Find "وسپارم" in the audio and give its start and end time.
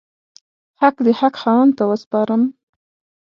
1.91-2.43